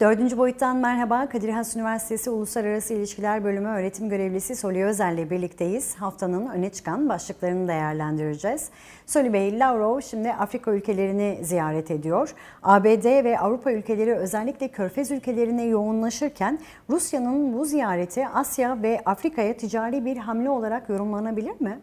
Dördüncü 0.00 0.38
boyuttan 0.38 0.76
merhaba. 0.76 1.28
Kadir 1.28 1.48
Has 1.48 1.76
Üniversitesi 1.76 2.30
Uluslararası 2.30 2.94
İlişkiler 2.94 3.44
Bölümü 3.44 3.68
öğretim 3.68 4.08
görevlisi 4.08 4.56
Soli 4.56 4.84
Özel 4.84 5.14
ile 5.14 5.30
birlikteyiz. 5.30 5.94
Haftanın 5.94 6.46
öne 6.46 6.70
çıkan 6.72 7.08
başlıklarını 7.08 7.68
değerlendireceğiz. 7.68 8.68
Soli 9.06 9.32
Bey, 9.32 9.58
Lavrov 9.58 10.00
şimdi 10.00 10.32
Afrika 10.32 10.74
ülkelerini 10.74 11.38
ziyaret 11.42 11.90
ediyor. 11.90 12.34
ABD 12.62 13.24
ve 13.24 13.38
Avrupa 13.38 13.72
ülkeleri 13.72 14.14
özellikle 14.14 14.68
Körfez 14.68 15.10
ülkelerine 15.10 15.64
yoğunlaşırken 15.64 16.60
Rusya'nın 16.90 17.58
bu 17.58 17.64
ziyareti 17.64 18.28
Asya 18.28 18.82
ve 18.82 19.00
Afrika'ya 19.06 19.56
ticari 19.56 20.04
bir 20.04 20.16
hamle 20.16 20.50
olarak 20.50 20.88
yorumlanabilir 20.88 21.60
mi? 21.60 21.80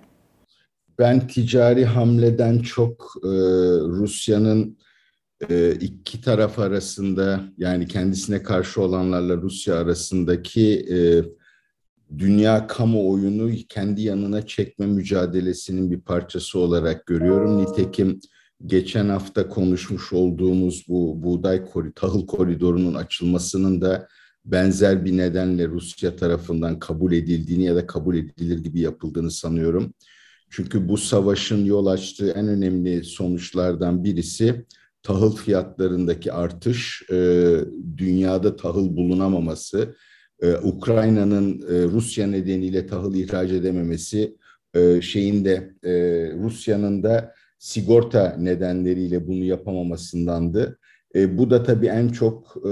Ben 1.00 1.28
ticari 1.28 1.86
hamleden 1.86 2.60
çok 2.60 3.14
e, 3.24 3.30
Rusya'nın 3.88 4.78
iki 5.82 6.22
taraf 6.22 6.60
arasında 6.60 7.44
yani 7.58 7.88
kendisine 7.88 8.44
karşı 8.44 8.82
olanlarla 8.82 9.38
Rusya 9.38 9.76
arasındaki 9.76 10.86
e, 10.92 10.98
dünya 12.18 12.68
kamuoyunu 12.68 13.52
kendi 13.70 14.02
yanına 14.02 14.48
çekme 14.48 14.86
mücadelesinin 14.86 15.92
bir 15.92 16.02
parçası 16.02 16.60
olarak 16.60 17.06
görüyorum. 17.06 17.64
Nitekim 17.64 18.20
geçen 18.66 19.10
hafta 19.10 19.50
konuşmuş 19.50 20.14
olduğumuz 20.14 20.86
bu 20.88 21.24
buğday 21.24 21.66
kori, 21.66 21.94
tahıl 21.94 22.28
koridorunun 22.28 22.94
açılmasının 22.94 23.82
da 23.82 24.08
benzer 24.46 25.06
bir 25.06 25.18
nedenle 25.18 25.68
Rusya 25.68 26.16
tarafından 26.16 26.80
kabul 26.80 27.14
edildiğini 27.14 27.64
ya 27.64 27.76
da 27.76 27.88
kabul 27.88 28.16
edilir 28.16 28.60
gibi 28.60 28.80
yapıldığını 28.80 29.32
sanıyorum. 29.32 29.94
Çünkü 30.50 30.90
bu 30.90 30.98
savaşın 30.98 31.66
yol 31.66 31.86
açtığı 31.86 32.32
en 32.32 32.48
önemli 32.48 33.04
sonuçlardan 33.04 34.04
birisi 34.04 34.66
tahıl 35.06 35.36
fiyatlarındaki 35.36 36.34
artış, 36.34 37.04
e, 37.12 37.16
dünyada 37.98 38.56
tahıl 38.56 38.96
bulunamaması, 38.96 39.96
e, 40.42 40.54
Ukrayna'nın 40.56 41.62
e, 41.62 41.84
Rusya 41.84 42.28
nedeniyle 42.28 42.88
tahıl 42.88 43.16
ihraç 43.16 43.52
edememesi, 43.52 44.36
e, 44.74 45.02
şeyinde 45.02 45.74
e, 45.84 45.92
Rusya'nın 46.44 47.04
da 47.04 47.34
sigorta 47.60 48.36
nedenleriyle 48.40 49.28
bunu 49.28 49.44
yapamamasındandı. 49.44 50.80
E, 51.16 51.38
bu 51.38 51.50
da 51.50 51.64
tabii 51.64 51.88
en 51.88 52.08
çok 52.10 52.58
e, 52.66 52.72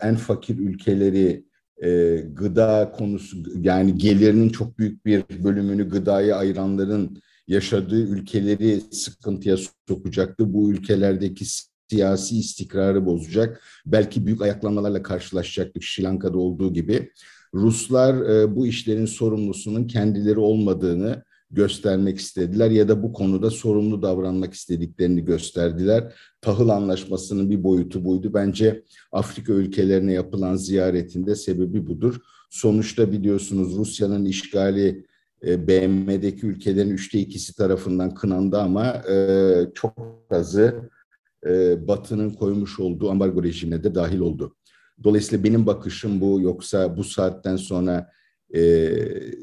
en 0.00 0.16
fakir 0.16 0.58
ülkeleri 0.58 1.44
e, 1.82 2.16
gıda 2.32 2.92
konusu 2.98 3.36
yani 3.60 3.98
gelirinin 3.98 4.48
çok 4.48 4.78
büyük 4.78 5.06
bir 5.06 5.24
bölümünü 5.44 5.88
gıdaya 5.88 6.36
ayıranların 6.36 7.18
yaşadığı 7.48 8.00
ülkeleri 8.00 8.80
sıkıntıya 8.90 9.56
sokacaktı. 9.88 10.52
Bu 10.52 10.70
ülkelerdeki 10.70 11.44
siyasi 11.90 12.38
istikrarı 12.38 13.06
bozacak. 13.06 13.62
Belki 13.86 14.26
büyük 14.26 14.42
ayaklanmalarla 14.42 15.02
karşılaşacaktık 15.02 15.84
Sri 15.84 16.02
Lanka'da 16.02 16.38
olduğu 16.38 16.72
gibi. 16.72 17.10
Ruslar 17.54 18.30
e, 18.30 18.56
bu 18.56 18.66
işlerin 18.66 19.06
sorumlusunun 19.06 19.86
kendileri 19.86 20.38
olmadığını 20.38 21.22
göstermek 21.50 22.18
istediler 22.18 22.70
ya 22.70 22.88
da 22.88 23.02
bu 23.02 23.12
konuda 23.12 23.50
sorumlu 23.50 24.02
davranmak 24.02 24.54
istediklerini 24.54 25.24
gösterdiler. 25.24 26.14
Tahıl 26.40 26.68
anlaşmasının 26.68 27.50
bir 27.50 27.64
boyutu 27.64 28.04
buydu. 28.04 28.34
Bence 28.34 28.82
Afrika 29.12 29.52
ülkelerine 29.52 30.12
yapılan 30.12 30.56
ziyaretinde 30.56 31.34
sebebi 31.34 31.86
budur. 31.86 32.20
Sonuçta 32.50 33.12
biliyorsunuz 33.12 33.76
Rusya'nın 33.76 34.24
işgali 34.24 35.06
BM'deki 35.42 36.46
ülkelerin 36.46 36.90
üçte 36.90 37.18
ikisi 37.18 37.56
tarafından 37.56 38.14
kınandı 38.14 38.58
ama 38.58 38.86
e, 38.86 39.14
çok 39.74 39.92
azı 40.30 40.90
e, 41.46 41.88
Batı'nın 41.88 42.30
koymuş 42.30 42.80
olduğu 42.80 43.10
ambargo 43.10 43.42
rejimine 43.42 43.84
de 43.84 43.94
dahil 43.94 44.20
oldu. 44.20 44.56
Dolayısıyla 45.04 45.44
benim 45.44 45.66
bakışım 45.66 46.20
bu 46.20 46.40
yoksa 46.40 46.96
bu 46.96 47.04
saatten 47.04 47.56
sonra 47.56 48.10
e, 48.54 48.60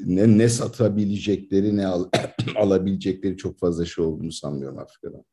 ne, 0.06 0.38
ne 0.38 0.48
satabilecekleri 0.48 1.76
ne 1.76 1.86
al, 1.86 2.04
alabilecekleri 2.56 3.36
çok 3.36 3.58
fazla 3.58 3.84
şey 3.84 4.04
olduğunu 4.04 4.32
sanmıyorum 4.32 4.78
Afrika'da. 4.78 5.24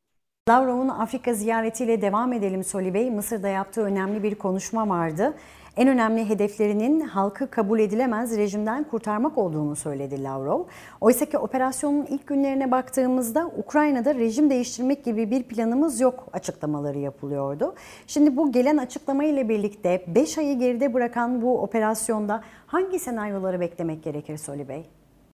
Lavrov'un 0.48 0.88
Afrika 0.88 1.34
ziyaretiyle 1.34 2.02
devam 2.02 2.32
edelim 2.32 2.64
Soli 2.64 2.94
Bey. 2.94 3.10
Mısır'da 3.10 3.48
yaptığı 3.48 3.80
önemli 3.80 4.22
bir 4.22 4.34
konuşma 4.34 4.88
vardı 4.88 5.34
en 5.76 5.88
önemli 5.88 6.28
hedeflerinin 6.28 7.00
halkı 7.00 7.50
kabul 7.50 7.78
edilemez 7.78 8.36
rejimden 8.36 8.84
kurtarmak 8.84 9.38
olduğunu 9.38 9.76
söyledi 9.76 10.22
Lavrov. 10.22 10.64
Oysa 11.00 11.24
ki 11.24 11.38
operasyonun 11.38 12.06
ilk 12.06 12.26
günlerine 12.26 12.70
baktığımızda 12.70 13.50
Ukrayna'da 13.56 14.14
rejim 14.14 14.50
değiştirmek 14.50 15.04
gibi 15.04 15.30
bir 15.30 15.42
planımız 15.42 16.00
yok 16.00 16.28
açıklamaları 16.32 16.98
yapılıyordu. 16.98 17.74
Şimdi 18.06 18.36
bu 18.36 18.52
gelen 18.52 18.76
açıklama 18.76 19.24
ile 19.24 19.48
birlikte 19.48 20.04
5 20.14 20.38
ayı 20.38 20.58
geride 20.58 20.94
bırakan 20.94 21.42
bu 21.42 21.62
operasyonda 21.62 22.42
hangi 22.66 22.98
senaryoları 22.98 23.60
beklemek 23.60 24.02
gerekir 24.02 24.36
Soli 24.36 24.68
Bey? 24.68 24.86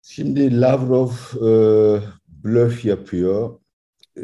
Şimdi 0.02 0.60
Lavrov 0.60 1.10
e, 1.36 1.48
blöf 2.44 2.84
yapıyor 2.84 3.50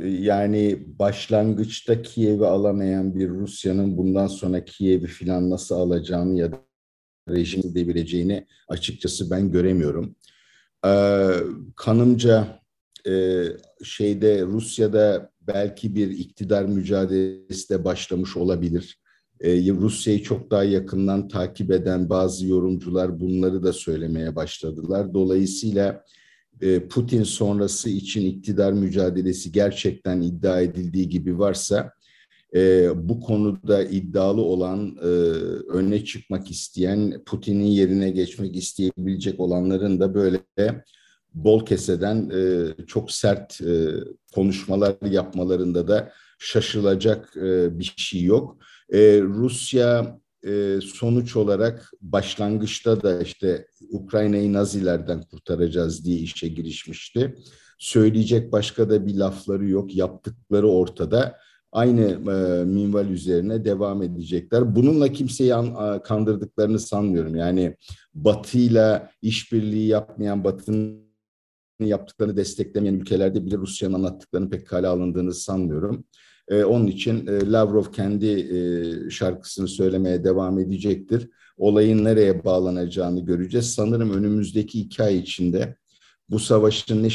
yani 0.02 0.84
başlangıçta 0.98 2.02
Kiev'i 2.02 2.46
alamayan 2.46 3.14
bir 3.14 3.28
Rusya'nın 3.28 3.96
bundan 3.96 4.26
sonra 4.26 4.64
Kiev'i 4.64 5.06
filan 5.06 5.50
nasıl 5.50 5.74
alacağını 5.74 6.38
ya 6.38 6.52
da 6.52 6.56
rejimi 7.28 7.74
devireceğini 7.74 8.46
açıkçası 8.68 9.30
ben 9.30 9.50
göremiyorum. 9.50 10.16
Ee, 10.86 11.28
kanımca 11.76 12.60
e, 13.06 13.44
şeyde 13.84 14.42
Rusya'da 14.42 15.30
belki 15.40 15.94
bir 15.94 16.10
iktidar 16.10 16.64
mücadelesi 16.64 17.70
de 17.70 17.84
başlamış 17.84 18.36
olabilir. 18.36 19.00
Ee, 19.40 19.72
Rusya'yı 19.72 20.22
çok 20.22 20.50
daha 20.50 20.64
yakından 20.64 21.28
takip 21.28 21.70
eden 21.70 22.10
bazı 22.10 22.46
yorumcular 22.46 23.20
bunları 23.20 23.62
da 23.62 23.72
söylemeye 23.72 24.36
başladılar. 24.36 25.14
Dolayısıyla 25.14 26.04
Putin 26.90 27.22
sonrası 27.22 27.90
için 27.90 28.26
iktidar 28.26 28.72
mücadelesi 28.72 29.52
gerçekten 29.52 30.20
iddia 30.20 30.60
edildiği 30.60 31.08
gibi 31.08 31.38
varsa 31.38 31.92
e, 32.54 32.90
bu 33.08 33.20
konuda 33.20 33.84
iddialı 33.84 34.42
olan, 34.42 34.96
e, 35.02 35.06
öne 35.72 36.04
çıkmak 36.04 36.50
isteyen, 36.50 37.22
Putin'in 37.26 37.64
yerine 37.64 38.10
geçmek 38.10 38.56
isteyebilecek 38.56 39.40
olanların 39.40 40.00
da 40.00 40.14
böyle 40.14 40.38
bol 41.34 41.66
keseden 41.66 42.32
çok 42.86 43.10
sert 43.10 43.60
konuşmalar 44.34 44.96
yapmalarında 45.10 45.88
da 45.88 46.12
şaşılacak 46.38 47.32
bir 47.70 47.94
şey 47.96 48.22
yok. 48.22 48.58
Rusya 49.22 50.18
e, 50.46 50.78
sonuç 50.82 51.36
olarak 51.36 51.92
başlangıçta 52.00 53.02
da 53.02 53.22
işte 53.22 53.66
Ukrayna'yı 53.90 54.52
Nazilerden 54.52 55.22
kurtaracağız 55.22 56.04
diye 56.04 56.18
işe 56.18 56.48
girişmişti. 56.48 57.34
Söyleyecek 57.78 58.52
başka 58.52 58.90
da 58.90 59.06
bir 59.06 59.14
lafları 59.14 59.68
yok, 59.68 59.96
yaptıkları 59.96 60.68
ortada. 60.68 61.38
Aynı 61.72 62.00
e, 62.10 62.64
minval 62.64 63.10
üzerine 63.10 63.64
devam 63.64 64.02
edecekler. 64.02 64.76
Bununla 64.76 65.08
kimseyi 65.08 65.54
an, 65.54 66.02
kandırdıklarını 66.02 66.78
sanmıyorum. 66.78 67.36
Yani 67.36 67.76
Batı'yla 68.14 69.10
işbirliği 69.22 69.86
yapmayan, 69.86 70.44
Batı'nın 70.44 71.10
yaptıklarını 71.80 72.36
desteklemeyen 72.36 72.94
ülkelerde 72.94 73.46
bile 73.46 73.56
Rusya'nın 73.56 73.94
anlattıklarını 73.94 74.50
pek 74.50 74.66
kale 74.66 74.86
alındığını 74.86 75.34
sanmıyorum. 75.34 76.04
E, 76.50 76.64
onun 76.64 76.86
için 76.86 77.26
e, 77.26 77.50
Lavrov 77.50 77.84
kendi 77.84 78.26
e, 78.26 79.10
şarkısını 79.10 79.68
söylemeye 79.68 80.24
devam 80.24 80.58
edecektir. 80.58 81.28
Olayın 81.56 82.04
nereye 82.04 82.44
bağlanacağını 82.44 83.24
göreceğiz. 83.24 83.74
Sanırım 83.74 84.12
önümüzdeki 84.12 84.80
iki 84.80 85.02
ay 85.02 85.18
içinde 85.18 85.76
bu 86.30 86.38
savaşın 86.38 87.02
ne, 87.02 87.08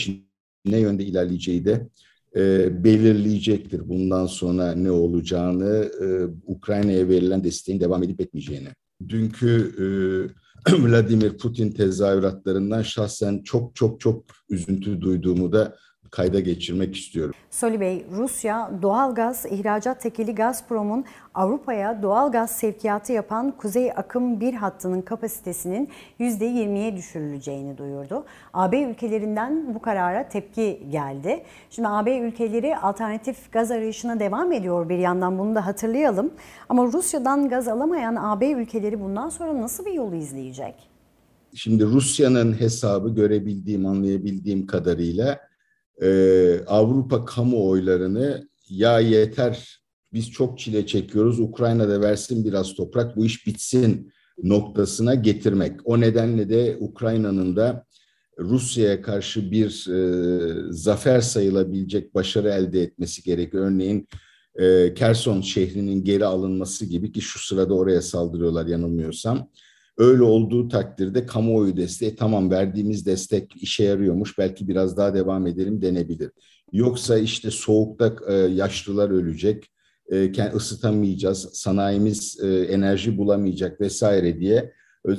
ne 0.65 0.79
yönde 0.79 1.03
ilerleyeceği 1.03 1.65
de 1.65 1.87
e, 2.35 2.83
belirleyecektir. 2.83 3.89
Bundan 3.89 4.25
sonra 4.25 4.71
ne 4.71 4.91
olacağını, 4.91 5.91
e, 6.01 6.05
Ukrayna'ya 6.45 7.09
verilen 7.09 7.43
desteğin 7.43 7.79
devam 7.79 8.03
edip 8.03 8.21
etmeyeceğini. 8.21 8.69
Dünkü 9.09 9.71
e, 9.77 9.85
Vladimir 10.71 11.37
Putin 11.37 11.71
tezahüratlarından 11.71 12.81
şahsen 12.81 13.41
çok 13.43 13.75
çok 13.75 13.99
çok 13.99 14.25
üzüntü 14.49 15.01
duyduğumu 15.01 15.51
da 15.51 15.75
kayda 16.15 16.39
geçirmek 16.39 16.95
istiyorum. 16.95 17.35
Soli 17.51 17.79
Bey, 17.79 18.05
Rusya 18.11 18.71
doğal 18.81 19.15
gaz 19.15 19.45
ihracat 19.45 20.01
tekeli 20.01 20.35
Gazprom'un 20.35 21.05
Avrupa'ya 21.33 22.01
doğal 22.01 22.31
gaz 22.31 22.51
sevkiyatı 22.51 23.13
yapan 23.13 23.51
Kuzey 23.57 23.91
Akım 23.91 24.39
1 24.39 24.53
hattının 24.53 25.01
kapasitesinin 25.01 25.89
%20'ye 26.19 26.97
düşürüleceğini 26.97 27.77
duyurdu. 27.77 28.25
AB 28.53 28.81
ülkelerinden 28.81 29.75
bu 29.75 29.81
karara 29.81 30.29
tepki 30.29 30.87
geldi. 30.91 31.43
Şimdi 31.69 31.87
AB 31.87 32.17
ülkeleri 32.17 32.77
alternatif 32.77 33.51
gaz 33.51 33.71
arayışına 33.71 34.19
devam 34.19 34.51
ediyor 34.51 34.89
bir 34.89 34.97
yandan 34.97 35.39
bunu 35.39 35.55
da 35.55 35.65
hatırlayalım. 35.65 36.31
Ama 36.69 36.85
Rusya'dan 36.85 37.49
gaz 37.49 37.67
alamayan 37.67 38.15
AB 38.15 38.51
ülkeleri 38.51 39.01
bundan 39.01 39.29
sonra 39.29 39.61
nasıl 39.61 39.85
bir 39.85 39.93
yolu 39.93 40.15
izleyecek? 40.15 40.75
Şimdi 41.55 41.85
Rusya'nın 41.85 42.61
hesabı 42.61 43.15
görebildiğim, 43.15 43.85
anlayabildiğim 43.85 44.67
kadarıyla 44.67 45.39
e, 46.01 46.59
Avrupa 46.67 47.25
kamuoylarını 47.25 48.49
ya 48.69 48.99
yeter 48.99 49.79
biz 50.13 50.31
çok 50.31 50.59
çile 50.59 50.87
çekiyoruz. 50.87 51.39
Ukrayna 51.39 51.89
da 51.89 52.01
versin 52.01 52.45
biraz 52.45 52.73
toprak 52.73 53.17
bu 53.17 53.25
iş 53.25 53.47
bitsin 53.47 54.11
noktasına 54.43 55.15
getirmek. 55.15 55.79
O 55.83 55.99
nedenle 55.99 56.49
de 56.49 56.77
Ukrayna'nın 56.79 57.55
da 57.55 57.85
Rusya'ya 58.39 59.01
karşı 59.01 59.51
bir 59.51 59.87
e, 59.89 60.73
zafer 60.73 61.21
sayılabilecek 61.21 62.15
başarı 62.15 62.49
elde 62.49 62.81
etmesi 62.81 63.23
gerekiyor. 63.23 63.65
Örneğin 63.65 64.07
e, 64.55 64.93
Kerson 64.93 65.41
şehrinin 65.41 66.03
geri 66.03 66.25
alınması 66.25 66.85
gibi 66.85 67.11
ki 67.11 67.21
şu 67.21 67.39
sırada 67.39 67.73
oraya 67.73 68.01
saldırıyorlar 68.01 68.65
yanılmıyorsam. 68.65 69.49
Öyle 69.97 70.23
olduğu 70.23 70.67
takdirde 70.67 71.25
kamuoyu 71.25 71.77
desteği 71.77 72.15
tamam 72.15 72.51
verdiğimiz 72.51 73.05
destek 73.05 73.63
işe 73.63 73.83
yarıyormuş 73.83 74.37
belki 74.37 74.67
biraz 74.67 74.97
daha 74.97 75.13
devam 75.13 75.47
edelim 75.47 75.81
denebilir. 75.81 76.31
Yoksa 76.71 77.17
işte 77.17 77.51
soğukta 77.51 78.15
e, 78.27 78.33
yaşlılar 78.33 79.09
ölecek, 79.09 79.71
e, 80.11 80.53
ısıtamayacağız, 80.55 81.49
sanayimiz 81.53 82.39
e, 82.43 82.47
enerji 82.47 83.17
bulamayacak 83.17 83.81
vesaire 83.81 84.39
diye 84.39 84.73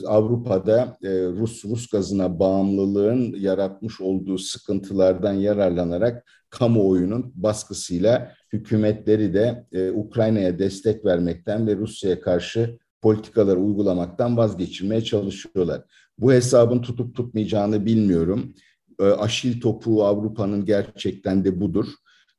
Avrupa'da 0.07 0.97
e, 1.03 1.09
Rus 1.11 1.65
Rus 1.65 1.91
gazına 1.91 2.39
bağımlılığın 2.39 3.35
yaratmış 3.39 4.01
olduğu 4.01 4.39
sıkıntılardan 4.39 5.33
yararlanarak 5.33 6.27
kamuoyunun 6.51 7.33
baskısıyla 7.35 8.33
hükümetleri 8.53 9.35
de 9.35 9.67
Ukrayna'ya 9.95 10.59
destek 10.59 11.05
vermekten 11.05 11.67
ve 11.67 11.77
Rusya'ya 11.77 12.21
karşı 12.21 12.79
politikaları 13.03 13.59
uygulamaktan 13.59 14.37
vazgeçirmeye 14.37 15.05
çalışıyorlar. 15.05 15.83
Bu 16.19 16.33
hesabın 16.33 16.83
tutup 16.83 17.15
tutmayacağını 17.15 17.87
bilmiyorum. 17.87 18.55
E, 19.01 19.05
aşil 19.05 19.61
topuğu 19.61 20.05
Avrupa'nın 20.05 20.65
gerçekten 20.65 21.45
de 21.45 21.61
budur. 21.61 21.87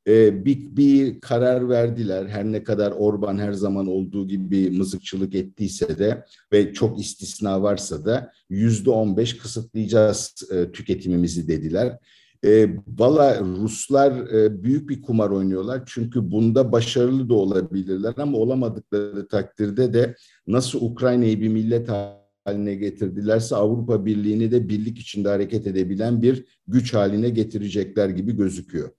E, 0.07 0.45
bir, 0.45 0.75
bir 0.75 1.19
karar 1.19 1.69
verdiler. 1.69 2.27
Her 2.27 2.45
ne 2.45 2.63
kadar 2.63 2.91
Orban 2.91 3.37
her 3.37 3.53
zaman 3.53 3.87
olduğu 3.87 4.27
gibi 4.27 4.69
mızıkçılık 4.69 5.35
ettiyse 5.35 5.99
de 5.99 6.25
ve 6.53 6.73
çok 6.73 6.99
istisna 6.99 7.61
varsa 7.61 8.05
da 8.05 8.31
yüzde 8.49 8.89
on 8.89 9.17
beş 9.17 9.37
kısıtlayacağız 9.37 10.33
e, 10.51 10.71
tüketimimizi 10.71 11.47
dediler. 11.47 11.97
E, 12.45 12.67
Valla 12.97 13.39
Ruslar 13.39 14.11
e, 14.11 14.63
büyük 14.63 14.89
bir 14.89 15.01
kumar 15.01 15.29
oynuyorlar 15.29 15.83
çünkü 15.85 16.31
bunda 16.31 16.71
başarılı 16.71 17.29
da 17.29 17.33
olabilirler 17.33 18.13
ama 18.17 18.37
olamadıkları 18.37 19.27
takdirde 19.27 19.93
de 19.93 20.15
nasıl 20.47 20.81
Ukrayna'yı 20.81 21.41
bir 21.41 21.47
millet 21.47 21.89
haline 21.89 22.75
getirdilerse 22.75 23.55
Avrupa 23.55 24.05
Birliği'ni 24.05 24.51
de 24.51 24.69
birlik 24.69 24.99
içinde 24.99 25.29
hareket 25.29 25.67
edebilen 25.67 26.21
bir 26.21 26.45
güç 26.67 26.93
haline 26.93 27.29
getirecekler 27.29 28.09
gibi 28.09 28.37
gözüküyor. 28.37 28.89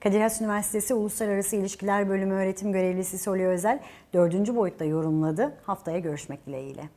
Kadir 0.00 0.20
Has 0.20 0.40
Üniversitesi 0.40 0.94
Uluslararası 0.94 1.56
İlişkiler 1.56 2.08
Bölümü 2.08 2.34
öğretim 2.34 2.72
görevlisi 2.72 3.18
Soli 3.18 3.46
Özel 3.46 3.80
dördüncü 4.14 4.56
boyutta 4.56 4.84
yorumladı. 4.84 5.54
Haftaya 5.62 5.98
görüşmek 5.98 6.46
dileğiyle. 6.46 6.90